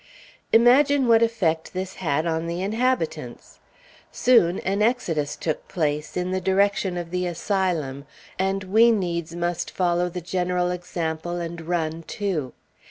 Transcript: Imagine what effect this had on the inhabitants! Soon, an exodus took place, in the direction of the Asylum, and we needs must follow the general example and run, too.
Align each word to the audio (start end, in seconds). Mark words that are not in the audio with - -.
Imagine 0.51 1.07
what 1.07 1.21
effect 1.21 1.73
this 1.73 1.93
had 2.01 2.25
on 2.25 2.47
the 2.47 2.63
inhabitants! 2.63 3.59
Soon, 4.11 4.57
an 4.61 4.81
exodus 4.81 5.35
took 5.35 5.67
place, 5.67 6.17
in 6.17 6.31
the 6.31 6.41
direction 6.41 6.97
of 6.97 7.11
the 7.11 7.27
Asylum, 7.27 8.07
and 8.39 8.63
we 8.63 8.89
needs 8.91 9.35
must 9.35 9.69
follow 9.69 10.09
the 10.09 10.19
general 10.19 10.71
example 10.71 11.35
and 11.39 11.61
run, 11.67 12.01
too. 12.01 12.51